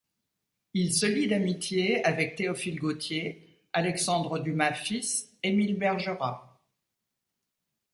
Il 0.73 0.95
se 0.95 1.05
lie 1.05 1.27
d'amitié 1.27 2.03
avec 2.03 2.33
Théophile 2.35 2.79
Gautier, 2.79 3.59
Alexandre 3.71 4.39
Dumas 4.39 4.73
fils, 4.73 5.29
Émile 5.43 5.77
Bergerat. 5.77 6.59